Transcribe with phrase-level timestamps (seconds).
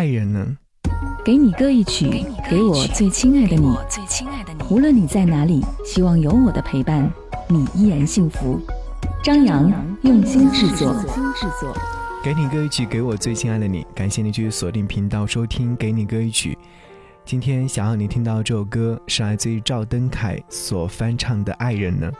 [0.00, 0.56] 爱人呢？
[1.22, 3.76] 给你歌一曲，给我最亲爱的你。
[4.70, 7.12] 无论你在哪里，希望有我的陪伴，
[7.46, 8.58] 你依然幸福。
[9.22, 10.96] 张扬用心制作。
[12.24, 13.86] 给你歌一曲，给我最亲爱的你。
[13.94, 16.56] 感谢你继续锁定频道收听《给你歌一曲》。
[17.26, 22.10] 今天想要你听到这首歌，是来自于赵登凯所翻唱的《爱人》呢。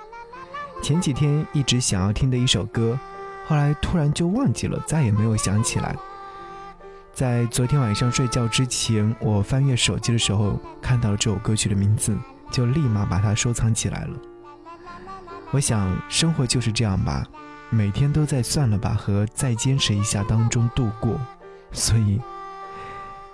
[0.83, 2.99] 前几天一直想要听的一首歌。
[3.47, 5.97] 后来突然就忘记了，再也没有想起来。
[7.13, 12.17] 在昨天晚上睡觉之前，我翻阅手机的时候，看到了这首歌曲的名字，
[12.51, 14.17] 就立马把它收藏起来了。
[15.51, 17.27] 我想，生活就是这样吧，
[17.69, 21.21] 每天都在算了吧和再坚持一下当中度过。
[21.73, 22.21] 所以，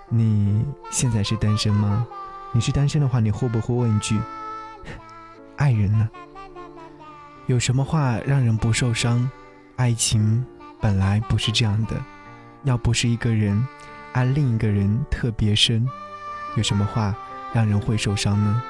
[0.08, 2.06] 你现在是单身吗？
[2.52, 4.18] 你是单身的话，你会不会问一句
[5.56, 6.08] ：“爱人呢？”
[7.46, 9.30] 有什么话让人不受伤？
[9.76, 10.44] 爱情
[10.80, 12.02] 本来不是这样的，
[12.64, 13.66] 要不是一个人
[14.12, 15.86] 爱另一个人特别深，
[16.56, 17.14] 有什么话
[17.52, 18.62] 让人会受伤呢？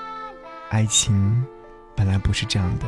[0.70, 1.44] 爱情
[1.94, 2.86] 本来不是这样的，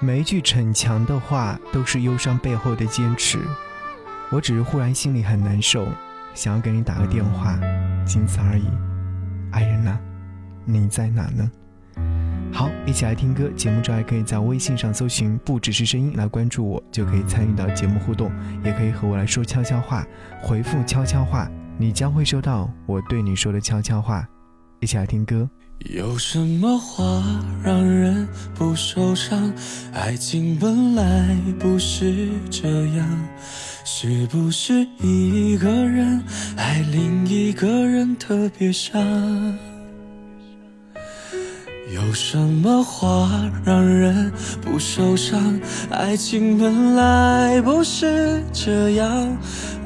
[0.00, 3.38] 每一句逞强的话都是忧伤背后的坚持。
[4.30, 5.88] 我只是忽然心里很难受，
[6.34, 7.58] 想要给你打个电话，
[8.04, 8.68] 仅此而已。
[9.50, 9.98] 爱人呢？
[10.64, 11.50] 你在哪呢？
[12.52, 13.48] 好，一起来听歌。
[13.56, 18.32] 节目之外，可以在微信上搜寻“不只是声音”来关注我，就可以参与到节目互动，
[18.64, 20.04] 也可以和我来说悄悄话，
[20.42, 24.26] 回复悄悄话，你将会收到我对你说的悄悄话。
[24.80, 25.48] 一起来听歌。
[25.90, 27.22] 有什么话
[27.62, 29.52] 让人不受伤？
[29.92, 33.28] 爱情本来不是这样，
[33.84, 36.20] 是不是一个人
[36.56, 39.00] 爱另一个人特别伤？
[41.94, 43.30] 有什么话
[43.64, 45.58] 让人不受伤？
[45.90, 49.34] 爱情本来不是这样，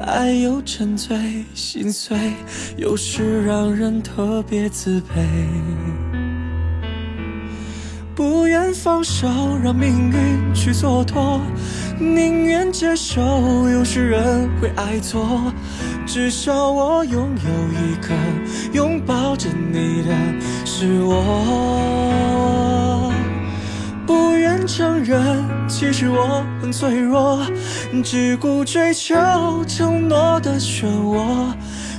[0.01, 2.17] 爱有沉醉心碎，
[2.75, 5.23] 有时让人特别自卑。
[8.13, 9.27] 不愿放手，
[9.63, 11.39] 让命运去蹉跎，
[11.99, 13.21] 宁愿接受
[13.69, 15.53] 有时人会爱错。
[16.05, 17.49] 至少我拥有
[17.79, 18.13] 一个
[18.73, 20.13] 拥抱着你的
[20.85, 21.15] 是我，
[24.05, 27.39] 不愿承认，其实我很脆弱，
[28.03, 29.13] 只顾追求
[29.65, 31.23] 承诺的漩涡，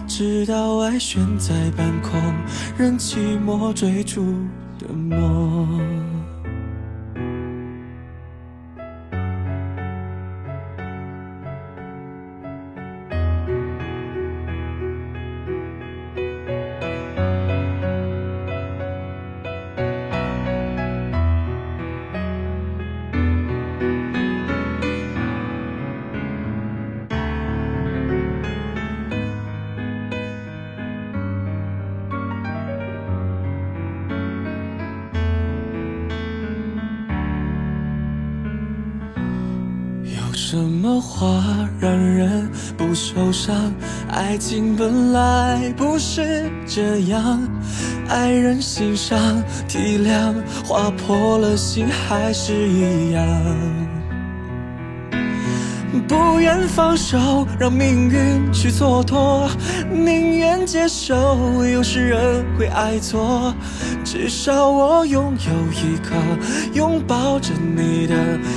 [0.06, 2.20] 直到爱悬在半空，
[2.76, 4.20] 任寂寞追逐
[4.78, 5.93] 的梦。
[40.46, 41.42] 什么话
[41.80, 43.72] 让人不受伤？
[44.10, 47.40] 爱情本来不是这样，
[48.10, 53.26] 爱人心伤体谅，划破了心还是一样。
[56.06, 59.48] 不愿放手，让命运去蹉跎，
[59.90, 63.54] 宁愿接受有时人会爱错。
[64.04, 66.14] 至少我拥有一个
[66.74, 68.14] 拥抱着你的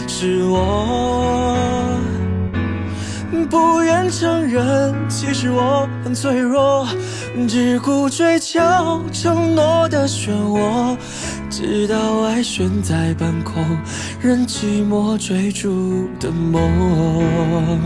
[0.08, 1.56] 是我。
[3.50, 6.86] 不愿承认，其实我很脆弱，
[7.48, 8.60] 只顾追求
[9.14, 10.98] 承诺的漩涡。
[11.50, 13.64] 直到爱悬在半空，
[14.22, 17.80] 任寂寞追逐的梦。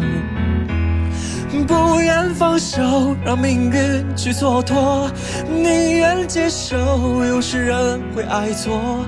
[1.67, 5.09] 不愿放手，让命运去蹉跎，
[5.47, 5.63] 宁
[5.93, 6.77] 愿接受
[7.25, 9.05] 有时人会爱错。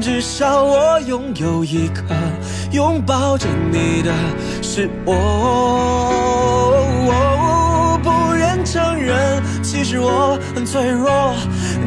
[0.00, 2.02] 至少我拥有一个
[2.72, 4.12] 拥抱着你的
[4.62, 6.21] 是我。
[8.72, 11.34] 承认，其实我很脆弱。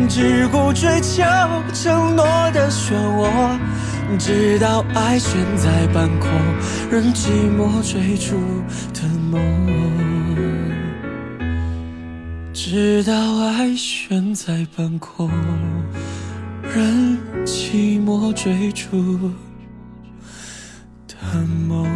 [0.08, 1.24] 只顾追求
[1.74, 3.58] 承诺的漩涡，
[4.20, 6.30] 直到爱悬在半空，
[6.92, 8.36] 任寂寞追逐
[8.94, 9.02] 的
[9.32, 9.34] 梦。
[12.54, 15.32] 直到爱悬在半空，
[16.62, 19.32] 任寂寞追逐
[21.08, 21.16] 的
[21.68, 21.95] 梦。